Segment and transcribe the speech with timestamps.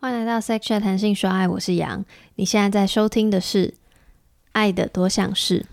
[0.00, 2.04] 欢迎来到 Sex Chat 谈性说爱，我是杨。
[2.36, 3.66] 你现在在收听的是
[4.52, 5.66] 《爱的多项式》。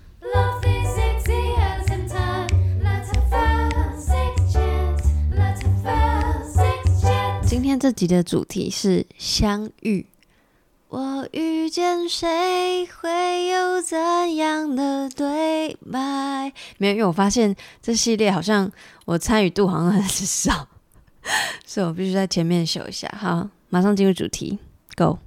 [7.45, 10.07] 今天这集的主题是相遇。
[10.87, 16.51] 我遇见谁会有怎样的对白？
[16.79, 18.71] 没有，因为我发现这系列好像
[19.05, 20.67] 我参与度好像很少，
[21.63, 23.07] 所以我必须在前面秀一下。
[23.15, 23.47] 好。
[23.75, 24.57] 马上进入主题
[24.95, 25.19] ，Go。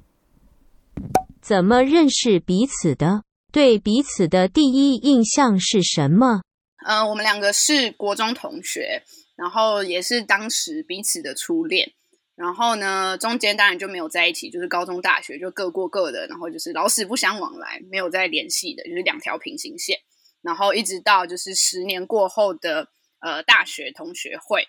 [1.42, 3.22] 怎么认识彼此的？
[3.52, 6.40] 对彼此的第一印象是什么？
[6.82, 9.02] 呃，我们两个是国中同学，
[9.36, 11.92] 然后也是当时彼此的初恋。
[12.36, 19.98] 然后呢，中间当然就没有在一起，就是高中、大学就各过各的，然后就是老死不相往来，没有再联系的，就是两条平行线。
[20.40, 22.88] 然后一直到就是十年过后的
[23.20, 24.66] 呃大学同学会，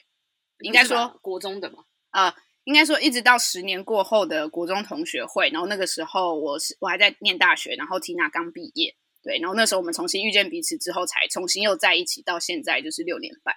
[0.66, 1.78] 应该说国中的嘛，
[2.12, 2.36] 呃。
[2.70, 13.56] 应该说，一直到十年过后的国中同学会，然后那个时候我是我还在念大学，然后 Tina 刚毕业，对，然后那时候我们重新遇见彼此之后，才重新又在一起，到现在就是六年半。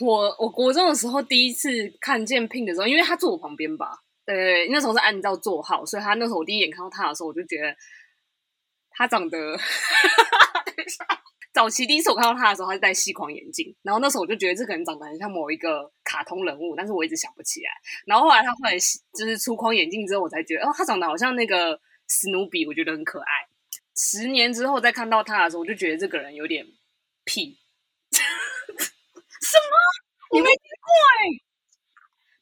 [0.00, 7.74] 我我国中的时候第一次看见 Pin 的时候，因为他坐我旁边吧，对对对，那时候是按照座号，所以他那时候我第一眼看到他的时候，我就觉得
[8.90, 9.58] 他长得。
[11.52, 17.70] 早期第一次我看到他的时候，他是戴细框眼镜，然后那时候我就觉得这个人长得很像某一个卡通人物，但是我一直想不起来。
[18.06, 18.78] 然后后来他后来
[19.18, 23.26] 就是粗框眼镜之后，我才觉得哦，他长得好像那个史努比，我觉得很可爱。
[23.96, 26.64] 十年之后再看到他的时候，我就觉得这个人有点
[27.24, 27.58] 屁。
[28.12, 28.22] 什
[29.58, 29.74] 么？
[30.32, 31.26] 你没听过哎？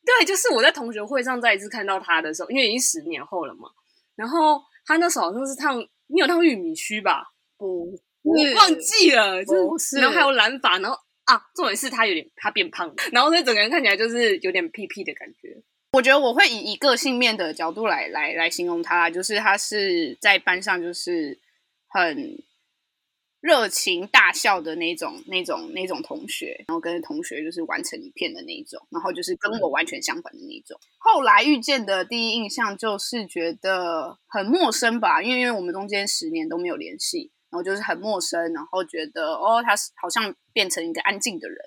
[0.04, 3.70] 对，就是我在同学会上再一次看到他的时候，因为已经十年后了嘛。
[4.16, 7.32] 然后他那时候好像是烫，你有烫玉米须吧？
[7.56, 7.98] 不。
[8.28, 15.62] 我忘记了，就是，然后还有染发，然后啊，重点是他有点他变胖， 然后所以整个人看起来就是有点屁屁的感觉。
[15.92, 21.38] 我觉得我会以以个性面的角度来来来形容他，就是他是在班上就是
[21.88, 22.42] 很
[23.40, 30.78] 热情大笑的那种那种那种同学，然后跟同学就是玩成一片的那种，然后就是跟我完全相反的那种。
[30.98, 37.30] 后来遇见的第一印象就是觉得很陌生吧，因为因为我们中间十年都没有联系。
[37.50, 41.58] 然后就是很陌生，然后觉得哦，他是好像变成一个安静的人。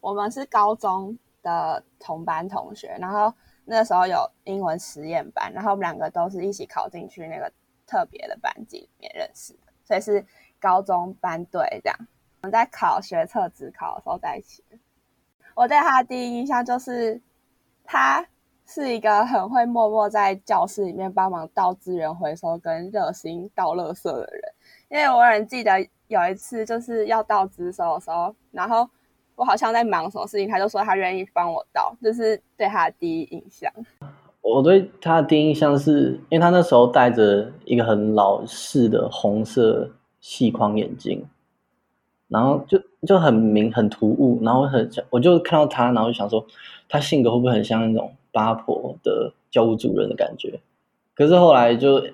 [0.00, 3.32] 我们是高中的同班同学，然后
[3.64, 7.52] 那时候有英文实验班，然后我们两个都是一起考进去那个
[7.86, 10.24] 特别的班级里面认识的，所以是
[10.60, 11.98] 高中班对这样。
[12.42, 14.62] 我们在考学测指考的时候在一起。
[15.54, 17.20] 我对他的第一印象就是
[17.82, 18.26] 他
[18.66, 24.42] 是一个很会默默在教室里面帮忙倒资源回收跟热心倒垃圾的人。
[24.90, 28.88] 因为我很记得有一次就是要倒资收的时候，然后
[29.36, 33.72] 我好像在忙什么事情，他就说他愿意帮我倒，就是对他的第一印象。
[34.42, 39.90] 我对他的第一印象是因为他那时候戴着一个很老式的红色
[40.20, 41.24] 细框眼镜，
[42.28, 46.46] 然后就就很明很突兀，然后很我就看到他，然后就想说
[46.88, 50.60] 他性格会不会很像那种八婆的教务主任的感觉？
[51.14, 52.06] 可是后来就。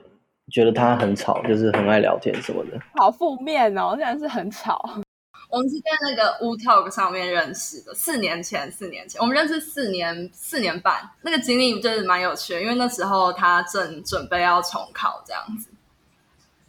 [0.50, 3.92] 觉得他很吵，就是很爱聊天什么的，好负面哦！
[3.92, 4.76] 竟然是很吵。
[5.48, 15.70] 我们是在那个 Wootalk 上面认识的，四年前，四年前我们认识四年四年半，那个经历就是蛮有趣的，因为那时候他正准备要重考这样子，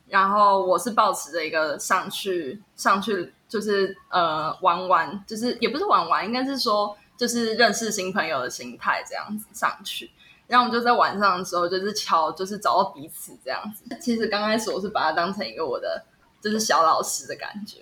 [0.08, 10.12] 然后我是抱持着一个上去上去就是呃玩玩，就是也不是玩玩，应该是说就是认识新朋友的心态这样子上去。
[10.46, 13.98] 然后我们就在晚上的时候，就是敲，就是找到彼此这样子。
[14.02, 16.04] 其实刚开始我是把他当成一个我的，
[16.42, 17.80] 就是小老师的感觉。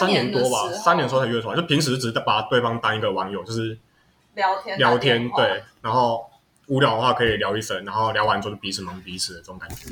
[0.00, 3.78] 三年多吧，三年的时候才约出来，就平时只是把对方当一个网友，就是
[4.34, 5.62] 聊天聊天，对。
[5.80, 6.28] 然后
[6.66, 9.86] 无聊的话可以聊一声，然后聊完之后就彼此忙彼此的这种感觉。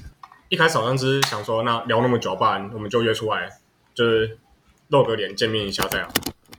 [0.48, 3.48] 一开始好像只是想说，那聊那么久，不然我们就约出来，
[3.94, 4.36] 就是
[4.88, 6.10] 露个脸见面一下这样。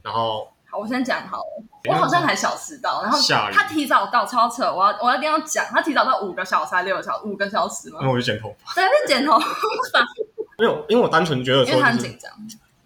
[0.02, 0.47] 然后。
[0.78, 3.19] 我先讲好了，我好像还小迟到，然后
[3.52, 4.63] 他提早到，超扯！
[4.63, 7.99] 我要我要一定要讲，他提早到五个小时还六个小时，五个小时吗？
[8.02, 9.46] 那我就剪头发，对，是剪头发。
[10.58, 12.32] 没有，因为我单纯觉得说，因为他很紧张。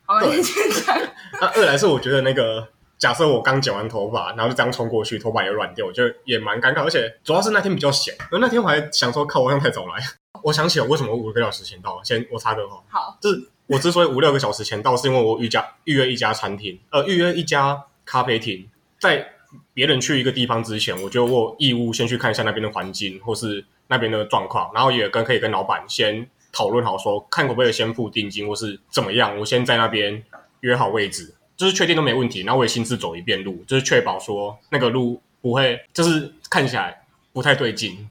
[0.06, 0.98] 好，你先讲。
[1.40, 2.68] 那二来是我觉得那个，
[2.98, 6.84] 假设我刚剪完头发，然后就这样冲过去，头发也软掉，我觉得也蛮尴尬。
[6.84, 10.04] 而且主要是那天比较闲，而那天我还想说，靠，我好像太早来。
[10.42, 12.82] 我想起了为什么五个小时前到，先我插个话。
[12.90, 17.86] 好，就是我之所以五六个小时前到，是因为我预家预约一家餐厅，呃，预约一家。
[18.10, 18.68] 咖啡厅，
[19.00, 19.24] 在
[19.72, 29.38] 别人去一个地方之前，我就我义务先去看一下那边的环境，或是那边的状况，然后也跟可以跟老板先讨论好说，看可不可以先付定金，或是怎么样。
[29.38, 30.24] 我先在那边
[30.62, 38.10] 约好位置，就是确定都没问题，然后我也亲自走一遍路，就是确保说那个路不会就是看起来不太对劲。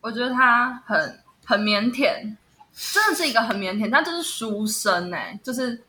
[0.00, 2.34] 我觉得他很很腼腆，
[2.72, 5.82] 真的是一个很腼腆，但就是书生哎，就是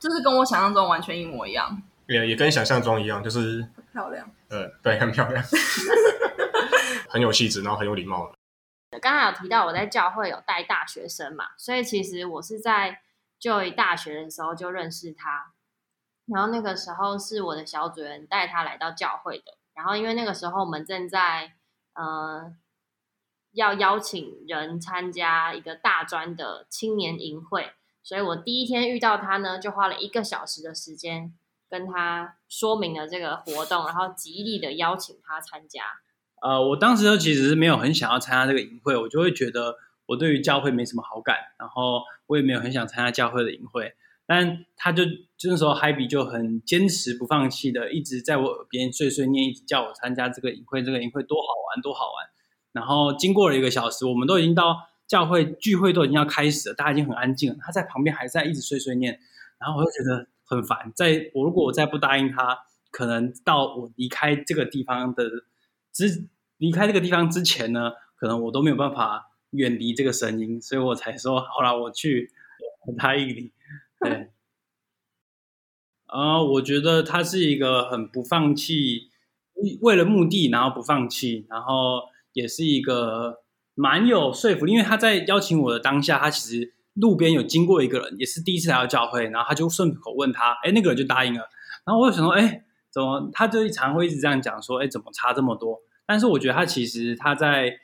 [0.00, 5.44] 就是跟我想象中完全一模一样，也也跟想象中一样，就是漂亮，呃，对，很漂亮，
[7.08, 8.32] 很有气质，然后很有礼貌。
[9.02, 13.00] 刚才有提到我在教会有带大学生嘛，所以其实我是在
[13.38, 15.52] 就医大学的时候就认识他，
[16.26, 21.52] 然后那个时候是我的小主人带他来到教会的，然后因为那个时候我们正在
[21.94, 22.54] 呃
[23.52, 27.72] 要邀请人参加一个大专的青年营会，
[28.02, 31.34] 所以我第一天遇到他呢，就花了一个小时的时间
[31.68, 35.82] 跟他说明了这个活动，然后极力的邀请他参加。
[36.42, 39.76] 呃，我当时其实是没有很想要参加这个营会，我就会觉得
[40.06, 43.94] 我对于教会没什么好感，然后我也没有很想参加教会的营会。
[44.28, 45.04] 但他就
[45.36, 52.28] 就那时候海比就很坚持不放弃的，一直在我耳边碎碎念，一直叫我参加这个营会，这个营会多好玩，多好玩。
[52.72, 54.76] 然后经过了一个小时，我们都已经到
[55.06, 59.18] 教会聚会都已经要开始了，大家已经很安静了，他在旁边还在一直碎碎念，
[59.58, 60.90] 然后我就觉得很烦。
[60.94, 62.60] 在我如果我再不答应他，
[62.90, 65.24] 可能到我离开这个地方的。
[65.92, 66.28] 之
[66.58, 72.30] 离开这个地方之前呢，可能我都没有办法远离这个声音，所以我才说好了，我去
[72.80, 73.54] 和他一礼。
[74.00, 74.28] 对，
[76.04, 79.10] 啊，我觉得他是一个很不放弃，
[79.80, 82.02] 为了目的然后不放弃，然后
[82.34, 83.42] 也是一个
[83.74, 91.48] 蛮有说服力，因为他在邀请我的当下，他其实路边有经过一个人，也是第一次来到教会，然后他就顺口问他，哎，那个人就答应了，
[91.84, 95.80] 然后我就想说，哎，怎么他就常会一直这样讲说，哎，怎么差这么多？
[96.06, 97.78] 但是我觉得他其实他在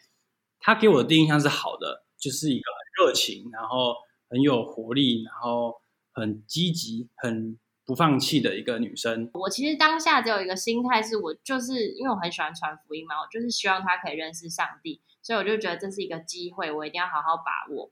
[0.60, 3.94] 他给我的第一印象是好的，就是一个很热情，然后
[4.28, 5.74] 很有活力，然后
[6.12, 9.28] 很积极、很不放弃的一个女生。
[9.34, 17.90] 我其实当下只有一个心态，是我就是因为我很喜欢传福音嘛，我就是希望他可以认识上帝，所以我就觉得这是一个机会，我一定要好好把握。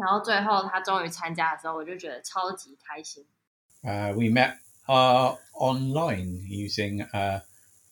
[0.00, 3.24] 然后最后他终于参加的时候，我就觉得超级开心。
[3.82, 4.56] Uh, we met
[4.86, 7.40] uh, online using uh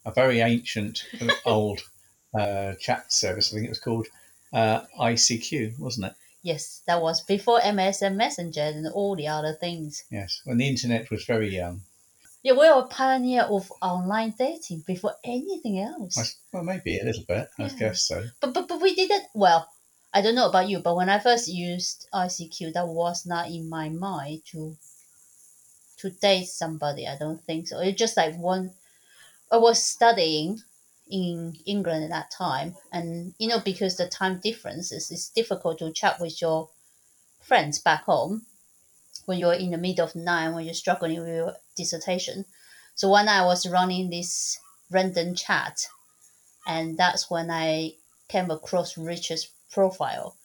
[0.05, 1.03] a very ancient
[1.45, 1.81] old
[2.33, 3.53] uh, chat service.
[3.53, 4.07] I think it was called
[4.53, 6.15] uh, ICQ, wasn't it?
[6.43, 10.05] Yes, that was before MSN Messenger and all the other things.
[10.11, 11.81] Yes, when the internet was very young.
[12.43, 16.37] Yeah, we were a pioneer of online dating before anything else.
[16.53, 17.65] Well, maybe a little bit, yeah.
[17.65, 18.23] I guess so.
[18.43, 19.25] But, but but we didn't.
[19.33, 19.67] Well,
[20.14, 23.70] I don't know about you, but when I first used ICQ, that was not in
[23.70, 24.78] my mind to
[25.98, 27.06] to date somebody.
[27.08, 27.80] I don't think so.
[27.80, 28.72] It's just like one
[29.52, 30.62] I was studying
[31.10, 35.92] in England at that time, and you know because the time differences, it's difficult to
[35.92, 36.70] chat with your
[37.42, 38.46] friends back home
[39.26, 42.46] when you're in the middle of night when you're struggling with your dissertation.
[42.96, 44.60] So night I was running this
[44.92, 45.88] random chat,
[46.68, 47.94] and that's when I
[48.28, 50.38] came across Richard's profile.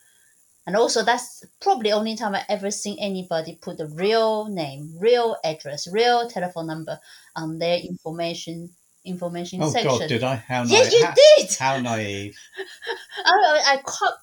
[0.67, 4.95] And also, that's probably the only time I ever seen anybody put the real name,
[4.99, 6.99] real address, real telephone number
[7.37, 8.71] on their information
[9.05, 9.91] information oh, section.
[9.91, 10.37] Oh God, did I?
[10.37, 10.71] How naive?
[10.71, 11.55] yes, you how, did.
[11.59, 12.39] How naive!
[13.27, 14.15] I, I can't,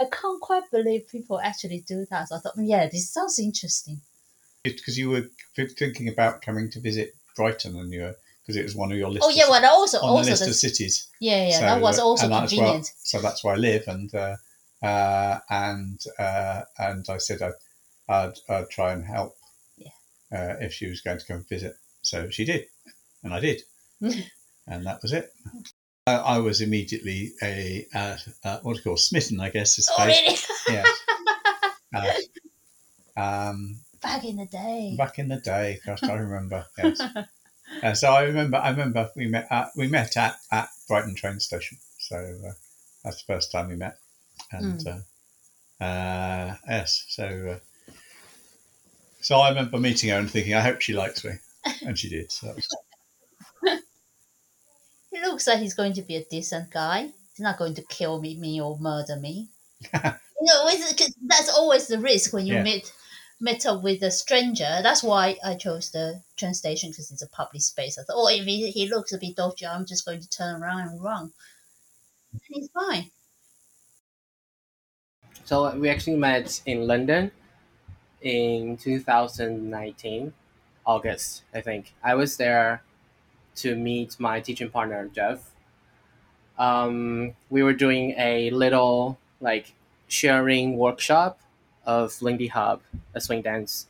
[0.00, 2.28] I can't quite believe people actually do that.
[2.28, 4.00] So I thought, yeah, this sounds interesting.
[4.62, 8.76] Because you were thinking about coming to visit Brighton, and you were because it was
[8.76, 9.26] one of your lists.
[9.26, 11.08] Oh yeah, well, that also on also the list the, of cities.
[11.20, 12.72] Yeah, yeah, so, that was also convenient.
[12.72, 14.36] Where, so that's where I live, and uh,
[14.82, 17.52] uh, and uh, and I said I'd,
[18.08, 19.36] I'd, I'd, try and help.
[19.78, 19.88] Yeah.
[20.32, 22.66] Uh, if she was going to come visit, so she did,
[23.22, 23.62] and I did.
[24.00, 25.32] and that was it.
[26.06, 29.78] I, I was immediately a uh, uh, what do you call smitten, I guess.
[29.78, 30.36] Is oh, really?
[30.68, 30.86] yes.
[31.96, 32.10] Uh,
[33.16, 34.96] um, back in the day.
[34.98, 36.66] Back in the day, gosh, I remember.
[36.76, 37.00] Yes.
[37.84, 38.56] uh, so I remember.
[38.56, 39.46] I remember we met.
[39.50, 41.78] At, we met at, at Brighton train station.
[41.98, 42.52] So uh,
[43.04, 43.98] that's the first time we met,
[44.50, 46.58] and mm.
[46.68, 47.04] yes.
[47.08, 47.60] So
[49.24, 51.32] so I remember meeting her and thinking, I hope she likes me,
[51.86, 52.30] and she did.
[52.30, 52.54] So
[55.10, 57.08] he looks like he's going to be a decent guy.
[57.30, 59.48] He's not going to kill me, me or murder me.
[59.94, 60.00] you
[60.42, 60.68] know,
[61.26, 62.62] that's always the risk when you yeah.
[62.64, 62.92] meet
[63.40, 64.80] meet up with a stranger.
[64.82, 67.98] That's why I chose the train station because it's a public space.
[67.98, 70.62] I thought, oh, if he, he looks a bit dodgy, I'm just going to turn
[70.62, 71.32] around and run.
[72.32, 73.10] And he's fine.
[75.44, 77.30] So we actually met in London
[78.22, 80.34] in 2019,
[80.86, 81.94] August, I think.
[82.02, 82.82] I was there
[83.56, 85.54] to meet my teaching partner Jeff.
[86.58, 89.74] Um, we were doing a little like
[90.08, 91.40] sharing workshop
[91.86, 92.82] of Lindy Hop,
[93.14, 93.86] a swing dance,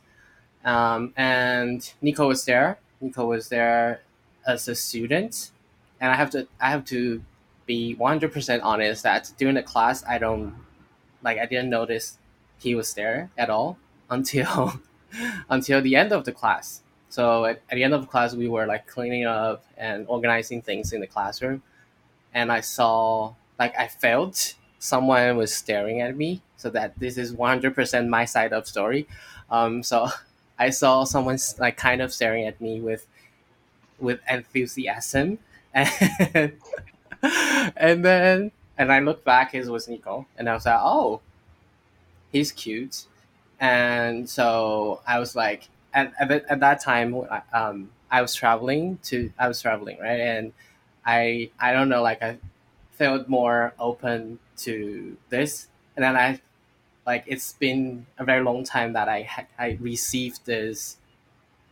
[0.63, 2.79] um, and Nico was there.
[3.01, 4.01] Nico was there
[4.47, 5.51] as a student,
[5.99, 7.23] and I have to I have to
[7.65, 10.55] be 100% honest that during the class I don't
[11.23, 12.17] like I didn't notice
[12.59, 13.77] he was there at all
[14.09, 14.81] until
[15.49, 16.81] until the end of the class.
[17.09, 20.61] So at, at the end of the class we were like cleaning up and organizing
[20.61, 21.63] things in the classroom
[22.33, 27.33] and I saw like I felt someone was staring at me so that this is
[27.33, 29.07] 100% my side of story.
[29.49, 30.09] Um, so
[30.59, 33.07] i saw someone like kind of staring at me with
[33.99, 35.39] with enthusiasm.
[35.73, 36.53] And,
[37.77, 41.21] and then and i looked back it was nico and i was like oh
[42.31, 43.05] he's cute.
[43.59, 47.15] And so i was like at, at, at that time
[47.53, 50.19] um, i was traveling to i was traveling right?
[50.19, 50.53] And
[51.05, 52.37] i i don't know like i
[52.93, 55.67] felt more open to this.
[55.95, 56.41] And then i
[57.05, 59.27] like it's been a very long time that i
[59.59, 60.97] i received this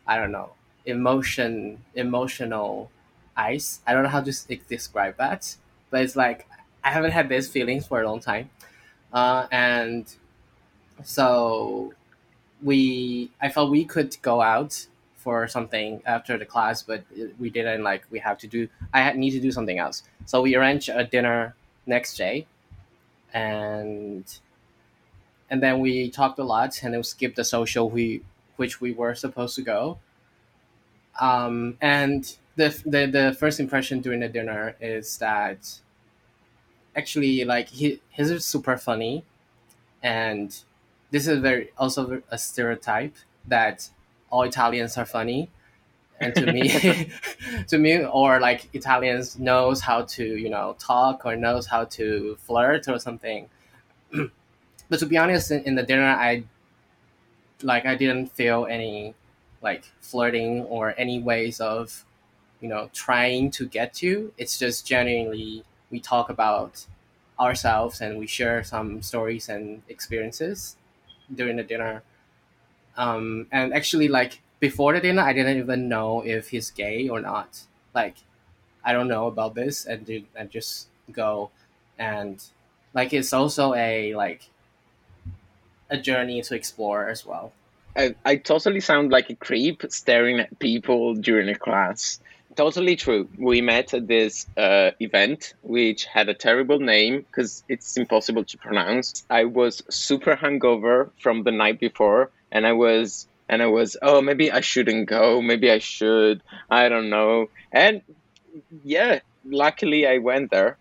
[0.08, 0.52] i don't know
[0.86, 2.90] emotion emotional
[3.36, 4.32] ice i don't know how to
[4.70, 5.56] describe that
[5.90, 6.48] but it's like
[6.84, 8.50] i haven't had these feelings for a long time.
[9.14, 10.16] Uh, and
[11.04, 11.94] so
[12.64, 14.88] we i felt we could go out
[15.18, 17.04] for something after the class but
[17.40, 20.04] we didn't like we have to do i need to do something else.
[20.26, 22.48] So we arranged a dinner next day
[23.34, 24.40] and
[25.50, 28.22] and then we talked a lot and then skipped the social we
[28.56, 29.98] which we were supposed to go.
[31.20, 35.80] Um, and the, the the first impression during the dinner is that
[36.96, 39.24] actually like he he's super funny
[40.04, 40.60] and
[41.12, 43.16] this is very also a stereotype
[43.48, 43.90] that
[44.32, 45.50] all italians are funny
[46.20, 47.12] and to me
[47.68, 52.38] to me or like italians knows how to you know talk or knows how to
[52.42, 53.50] flirt or something.
[54.90, 56.44] But to be honest in, in the dinner i
[57.64, 59.16] like i didn't feel any
[59.64, 62.06] like flirting or any ways of
[62.64, 64.32] you know trying to get to.
[64.38, 66.86] It's just genuinely we talk about
[67.40, 70.76] ourselves and we share some stories and experiences
[71.34, 72.04] during the dinner.
[72.96, 77.20] Um, and actually like before the dinner i didn't even know if he's gay or
[77.20, 77.50] not
[77.94, 78.16] like
[78.88, 81.50] i don't know about this and, do, and just go
[82.00, 82.46] and
[82.94, 84.42] like it's also a like
[85.90, 87.52] a journey to explore as well
[87.96, 92.20] I, I totally sound like a creep staring at people during a class.
[92.56, 93.30] Totally true.
[93.38, 98.58] We met at this uh, event, which had a terrible name because it's impossible to
[98.58, 99.24] pronounce.
[99.30, 104.22] I was super hungover from the night before, and I was and I was oh
[104.22, 107.50] maybe I shouldn't go, maybe I should, I don't know.
[107.72, 108.02] And
[108.84, 110.78] yeah, luckily I went there,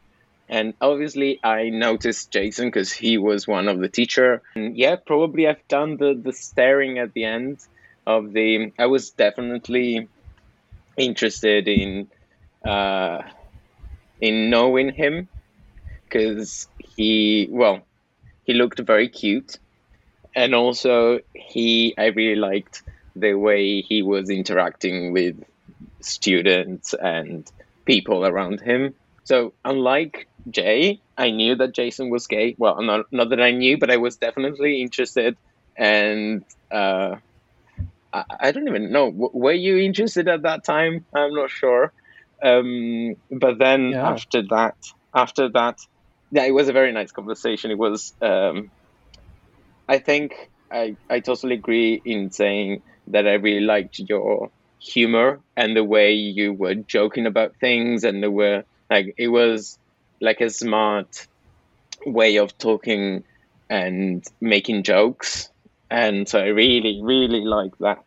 [0.49, 4.43] and obviously I noticed Jason because he was one of the teacher.
[4.55, 7.59] And yeah, probably I've done the the staring at the end
[8.07, 8.73] of the.
[8.79, 10.09] I was definitely
[10.97, 12.09] interested in
[12.65, 13.23] uh,
[14.21, 15.29] in knowing him
[16.05, 17.81] because he well
[18.45, 19.59] he looked very cute
[20.35, 22.83] and also he I really liked
[23.15, 25.37] the way he was interacting with
[26.03, 27.47] students and
[27.87, 28.95] people around him.
[29.25, 32.55] So unlike Jay, I knew that Jason was gay.
[32.59, 35.37] Well, not not that I knew, but I was definitely interested.
[35.79, 37.17] And uh,
[38.13, 39.07] I, I don't even know.
[39.11, 41.07] W- were you interested at that time?
[41.15, 41.93] I'm not sure.
[42.45, 44.09] Um, but then Yeah.
[44.11, 44.75] after that,
[45.15, 45.79] after that,
[46.31, 47.71] yeah, it was a very nice conversation.
[47.71, 48.15] It was.
[48.21, 48.71] Um,
[49.88, 50.32] I think
[50.72, 56.14] I I totally agree in saying that I really liked your humor and the way
[56.14, 59.78] you were joking about things and the way like it was
[60.20, 61.28] like a smart
[62.06, 63.24] way of talking
[63.70, 65.50] and making jokes
[65.90, 68.04] and so I really really like that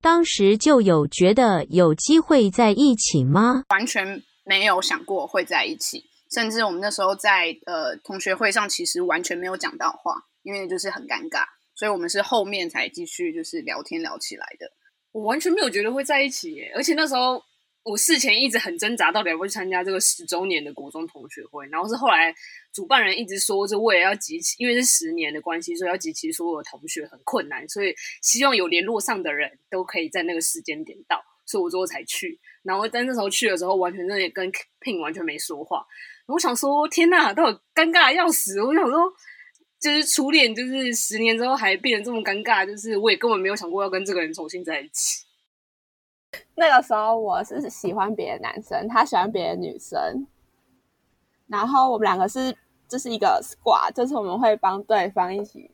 [0.00, 3.62] 当时就有觉得有机会在一起吗？
[3.70, 14.71] 完全没有想过会在一起， 甚至我们那时候在呃同学会上，其实完全没有讲到话，因为就是很尴尬，所以我们是后面才继续就是聊天聊起来的。
[15.11, 17.41] 我完全没有觉得会在一起耶，而且那时候
[17.83, 22.35] 我事前一直很挣扎，到底要不要去参加这个十周年的国中同学会，然后是后来
[22.73, 32.39] 主办人一直说，是为了要集齐，因为是十年的关系，所以要集齐所有的同学很困难，所以希望有联络上的人都可以在那个时间点到，所以我最后才去。
[32.61, 35.85] 然后在那时候去的时候，完全真的跟 Pin 完全没说话。
[36.27, 38.61] 我想说，天呐，都有尴尬要死！
[38.61, 39.11] 我想说，
[39.79, 45.25] 就是初恋，就是十年之后还变得这么尴尬，就是我也根本没有想过要跟这个人重新在一起。
[46.55, 50.27] 那个时候我是喜欢别的男生，他喜欢别的女生，
[51.47, 52.53] 然后我们两个是
[52.89, 55.71] 就是一个 squad，就是我们会帮对方一起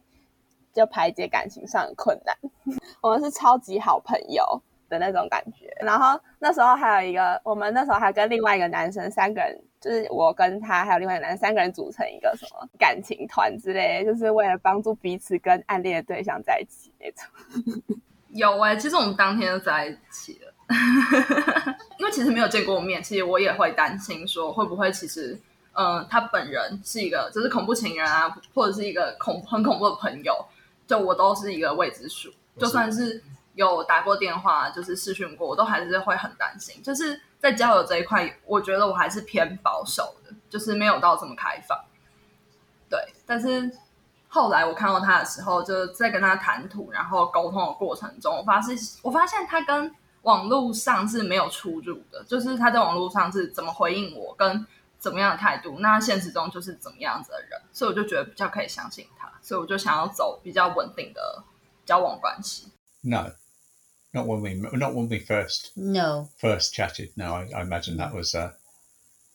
[0.72, 2.38] 就排解感情上的困难。
[3.02, 5.66] 我们是超级好朋友的那种感觉。
[5.80, 17.98] 然后那时候还有一个，我们那时候还跟另外一个男生三个人，就是我跟他还有另外一个男生三个人组成一个什么感情团之类，就是为了帮助彼此跟暗恋的对象在一起那种。
[18.32, 20.54] 有哎、欸，其实我们当天就在一起了，
[22.00, 25.38] 因为其实没有见过面，其实我也会担心说会不会其实。
[25.76, 30.46] 嗯、呃，他本人是一个就是恐怖情人啊，或者是一个恐很恐怖的朋友，
[30.86, 32.32] 就我都是一个未知数。
[32.60, 33.20] 就算是
[33.54, 36.82] 有打过电话，就是视讯过，我都还是会很担心。
[36.84, 41.78] 就是在交友这一块，我觉得我还是偏保守的，就是没有到这么开放。
[42.90, 43.72] 对，但是
[44.28, 49.94] 后来我看到他的时候，就在跟他谈吐，然后沟通的过程中，我发现我发现他跟
[50.24, 54.66] 网络上是没有出入的，就是他在网络上是怎么回应我跟。
[55.04, 61.44] 怎么样的态度，那现实中就是怎么样子的人，所以我就觉得比较可以相信他，所以我就想要走比较稳定的
[61.86, 62.72] 交往关系。
[63.02, 63.30] 那
[64.14, 67.10] not when we not when we first no first chatted.
[67.16, 68.52] No, I, I imagine that was uh,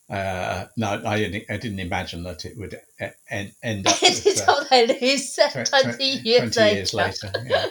[0.09, 2.81] uh, no, I didn't I didn't imagine that it would
[3.29, 3.97] end end up.
[4.03, 4.65] With, uh,
[5.65, 7.33] twenty years 20 years later.
[7.45, 7.67] Yeah.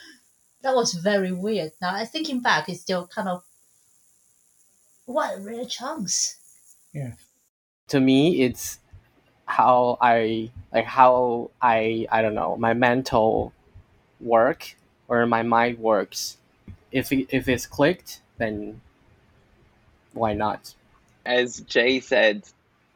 [0.62, 1.72] that was very weird.
[1.80, 3.42] Now thinking back, it's still kind of
[5.06, 6.36] what a rare chance.
[6.92, 7.12] Yeah.
[7.88, 8.78] to me it's
[9.46, 13.52] how i like how i i don't know my mental
[14.20, 14.76] work
[15.08, 16.36] or my mind works
[16.92, 18.80] if if it's clicked then
[20.12, 20.74] why not
[21.24, 22.44] As Jay said,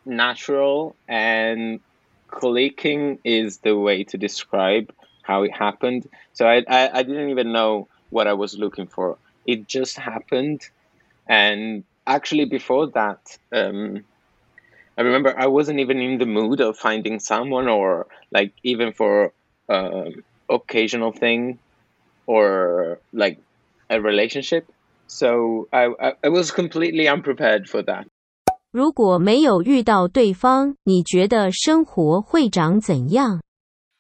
[0.05, 1.81] natural and
[2.29, 6.09] clicking is the way to describe how it happened.
[6.35, 9.19] So I, I, I didn't even know what I was looking for.
[9.47, 10.63] It just happened.
[11.29, 14.05] And actually, before that, um,
[14.99, 19.33] I remember I wasn't even in the mood of finding someone or like even for
[19.69, 21.59] um, occasional thing
[22.27, 23.39] or like
[23.89, 24.65] a relationship.
[25.09, 28.07] So I, I, I was completely unprepared for that.
[28.73, 33.41] 如果没有遇到对方，你觉得生活会长怎样？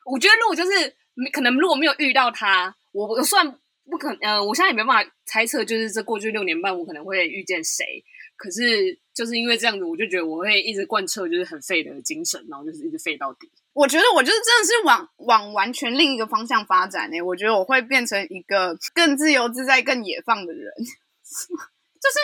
[0.04, 0.94] 我觉得如果就是
[1.32, 3.58] 可能如果没有遇到他，我我算
[3.90, 8.04] 不可呃，我现在也没办法猜测，就是这过去六年半我可能会遇见谁。
[8.36, 13.50] 可是就是因为这样子，我就觉得我会一直贯彻就是很废的精神，然后就是一直废到底。
[13.72, 17.20] 我觉得我就是真的是往往完全另一个方向发展呢。
[17.22, 20.70] 我觉得我会变成一个更自由自在、更野放的人。
[20.76, 22.18] 就是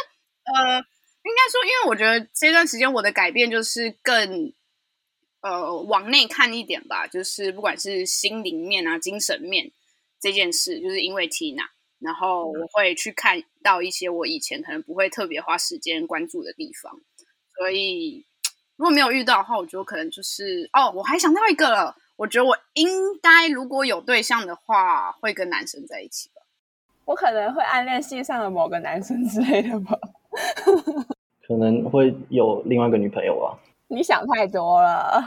[0.44, 4.52] 呃，应该说，因为我觉得这段时间我的改变就是更
[5.40, 7.06] 呃往内看一点吧。
[7.06, 9.70] 就是不管是心灵面啊、精神面
[10.22, 11.64] 这件事，就是因为 Tina。
[11.98, 16.92] 然后我会去看到一些我以前可能不会特别花时间关注的地方，
[17.56, 18.26] 所以
[18.74, 22.88] 如果没有遇到的话，我觉得可能就是哦，我还想到一个了，我觉得我应
[23.22, 26.42] 该如果有对象的话，会跟男生在一起吧。
[27.04, 29.96] 我可能会暗恋系上的某个男生之类的吧，
[31.46, 33.54] 可能会有另外一个女朋友啊。
[33.86, 35.22] 你想太多了。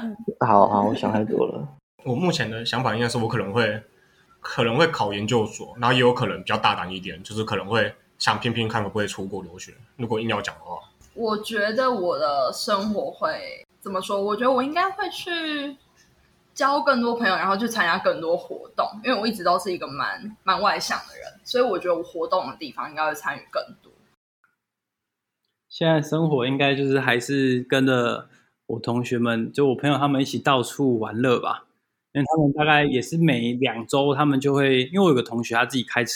[0.45, 1.65] 好好，我想太多了。
[2.03, 3.81] 我目前的想法应该是我可能会。
[4.47, 9.73] 可能会考研究所，然后也有可能比较大胆一点，就是可能会想拼拼看会不会出国留学。
[9.97, 10.77] 如果硬要讲的话，
[11.15, 14.21] 我觉得我的生活会怎么说？
[14.21, 15.75] 我觉得我应该会去
[16.53, 18.87] 交更多朋友，然后去参加更多活动。
[19.03, 23.91] 因为我一直都是一个蛮蛮外向的人，所以我觉得我活动的地方应该会参与更多。
[25.67, 28.29] 现在生活应该就是还是跟着
[28.67, 31.65] 我同学们，就我朋友他们一起到处玩乐吧。
[32.15, 36.13] 因为他们大概也是每两周，他们就会，因为我有个同学他自己开车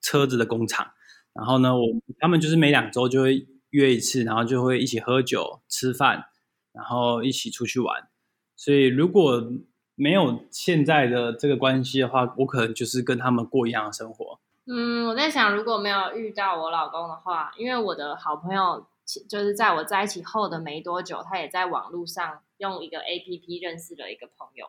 [0.00, 0.92] 车子的工厂，
[1.34, 1.84] 然后呢，我
[2.18, 6.24] 他们就是每两周就会约一次，然后就会一起喝酒、吃饭，
[6.72, 8.08] 然后一起出去玩。
[8.56, 9.46] 所以如果
[9.94, 14.40] 没有现在的这个关系的话，我可能就是跟他们过一样的生活。
[14.66, 18.86] 嗯，我在想，如果没有遇到我老公的话，因为我的好朋友
[19.28, 24.66] 就是在我在一起后的没多久，他也在网络上用一个 APP 认识了一个朋友。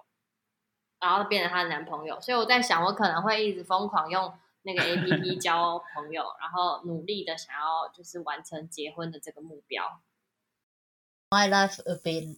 [1.04, 10.02] 然后变成她的男朋友，所以我在想，我可能会一直疯狂用那个 APP 交朋友，然后努力的想要就是完成结婚的这个目标。
[11.30, 12.38] My life would be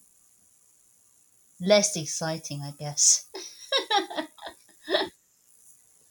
[1.60, 3.26] less exciting, I guess.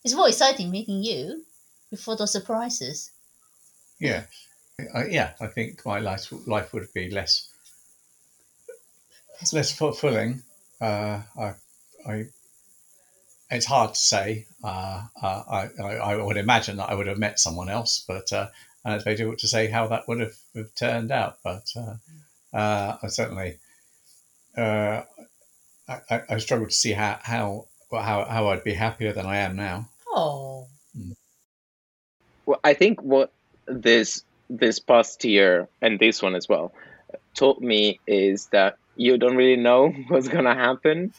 [0.05, 1.45] It's more exciting meeting you
[1.91, 3.11] before the surprises.
[3.99, 4.27] Yeah,
[4.95, 5.33] uh, yeah.
[5.41, 7.49] I think my life life would be less
[9.53, 10.43] less fulfilling.
[10.81, 11.55] Uh, I
[12.07, 12.27] I
[13.55, 14.47] it's hard to say.
[14.63, 18.49] Uh, uh, I, I, would imagine that I would have met someone else, but uh,
[18.85, 21.39] and it's very difficult to say how that would have, have turned out.
[21.43, 23.59] But uh, uh, I certainly
[24.57, 25.03] uh,
[25.89, 29.57] I, I struggle to see how how how how I'd be happier than I am
[29.57, 29.89] now.
[30.09, 30.69] Oh.
[32.47, 33.33] well, I think what
[33.67, 36.73] this this past year and this one as well
[37.35, 41.13] taught me is that you don't really know what's gonna happen.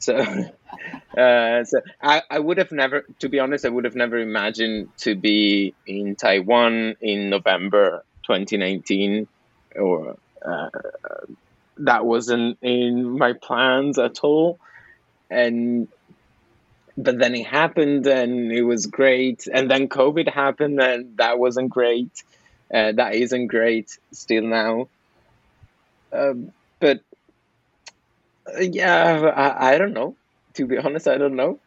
[0.00, 0.16] So,
[1.16, 4.90] uh, so I, I would have never, to be honest, I would have never imagined
[4.98, 9.26] to be in Taiwan in November 2019,
[9.76, 10.68] or uh,
[11.78, 14.58] that wasn't in my plans at all.
[15.30, 15.88] And
[16.96, 19.46] but then it happened, and it was great.
[19.52, 22.10] And then COVID happened, and that wasn't great.
[22.74, 24.88] Uh, that isn't great still now.
[26.12, 27.00] Um, but
[28.60, 30.16] yeah, I, I don't know.
[30.54, 31.60] To be honest, I don't know.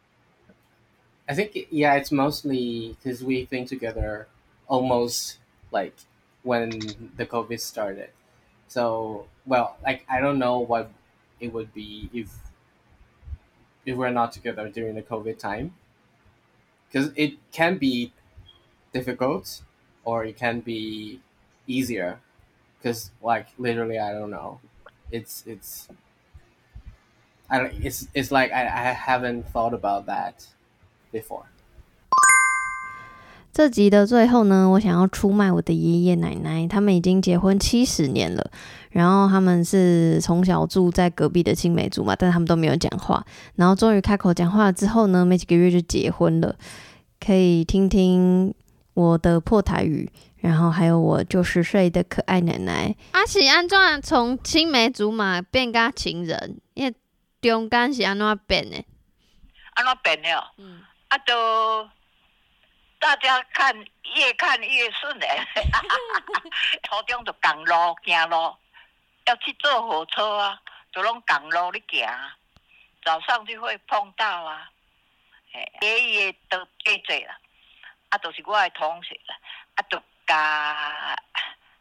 [1.30, 4.28] I think yeah, it's mostly because we've been together
[4.68, 5.38] almost
[5.72, 5.96] like
[6.44, 6.70] when
[7.16, 8.10] the COVID started.
[8.68, 10.92] So well, like I don't know what
[11.40, 12.32] it would be if
[13.86, 15.74] if we're not together during the COVID time,
[16.88, 18.12] because it can be
[18.94, 19.62] difficult
[20.04, 21.22] or it can be
[21.68, 22.20] easier.
[22.78, 24.60] Because like literally, I don't know.
[25.12, 25.88] It's it's
[27.52, 30.36] I don't, it's it's like I, I haven't thought about that
[31.12, 31.44] before.
[33.52, 38.50] 这集的最后呢，我想要出卖我的爷爷奶奶，他们已经结婚七十年了。
[38.92, 43.26] 然后他们是从小住在隔壁的青梅竹马，但是他们都没有讲话。
[43.56, 46.56] 然后终于开口讲话了之后呢，没几个月就结婚了。
[47.20, 48.54] 可以听听
[48.94, 52.96] 我的破台语，然后还有我九十岁的可爱奶奶。
[53.12, 56.58] 阿喜安怎从青梅竹马变个情人？
[56.74, 56.94] 因为
[57.42, 58.86] 中间是安怎变的？
[59.74, 60.52] 安怎变的？
[60.58, 61.90] 嗯，啊都。
[63.00, 63.76] 大家看，
[64.16, 65.48] 越看越顺哎！
[66.88, 68.56] 初中就共路行路，
[69.26, 72.08] 要去坐火车啊，就拢共路咧行，
[73.04, 74.70] 早上就会碰到啊。
[75.82, 77.36] 爷爷都记济啦，
[78.10, 79.36] 啊，都、就是我的同学啦，
[79.74, 81.18] 啊，都甲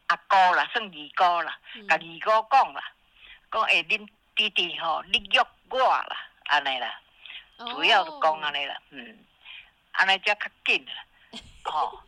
[0.07, 2.83] 阿哥啦，算二哥啦，甲二哥讲啦，
[3.53, 4.09] 讲诶，恁
[4.41, 6.99] 弟弟吼，你约我啦，安尼啦，
[7.59, 9.19] 主要就讲安尼啦，嗯，
[9.93, 10.93] 安尼才较紧啦。
[11.71, 12.01] 吼，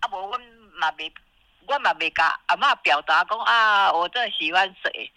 [0.00, 0.40] 啊无，阮
[0.78, 1.12] 嘛未，
[1.68, 5.12] 阮嘛未甲阿嬷表达讲啊，我真喜欢谁，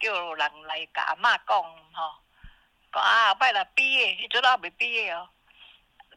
[0.00, 1.62] 叫人来甲阿嬷讲
[1.92, 2.14] 吼，
[2.92, 5.28] 讲啊，摆来毕业，迄阵啊未毕业哦，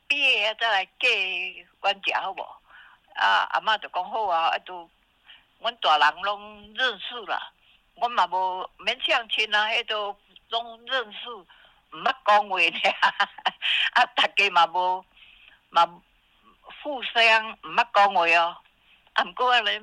[0.08, 1.08] 毕业啊再来嫁
[1.82, 2.42] 阮家好无？
[3.14, 4.90] 啊，阿嬷就讲好啊，啊都，
[5.60, 7.52] 阮大人拢认识啦，
[7.98, 10.18] 阮嘛无免相亲啊，迄都
[10.50, 12.92] 拢认识，毋捌讲话俩，
[13.94, 15.06] 啊，大家嘛无
[15.70, 16.02] 嘛。
[16.84, 18.56] 互相毋捌讲话哦，
[19.14, 19.82] 啊，毋过咧，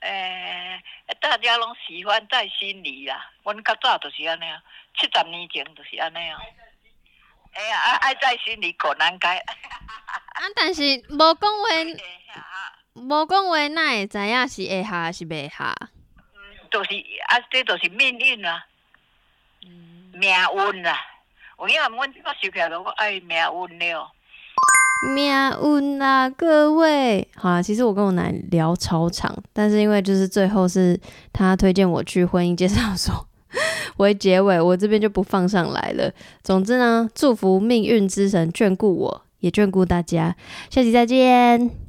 [0.00, 3.30] 诶、欸，大家拢喜欢在心里啦。
[3.42, 4.62] 阮较早就是安尼啊，
[4.96, 6.38] 七十年前就是安尼啊。
[7.52, 9.38] 哎呀，爱爱在心里可难解。
[9.38, 11.68] 啊，但是无讲话，
[12.94, 15.74] 无讲话，哪会知影是会下是袂下？
[16.76, 16.94] 嗯，就是
[17.28, 18.66] 啊，这就是命运啦，
[20.12, 20.98] 命运啦。
[21.58, 23.36] 有影，阮我想起来了，我爱命
[23.70, 24.12] 运了。
[25.14, 25.26] 命
[25.62, 30.98] 运啊，各位，好啦，其实我跟我奶聊超长，但是因为就是最后是
[31.32, 33.26] 他推荐我去婚姻介绍所
[33.96, 36.12] 为结尾，我这边就不放上来了。
[36.42, 40.36] 总之呢，祝福命运之神眷顾我，也眷顾大家，
[40.70, 41.85] 下期再见。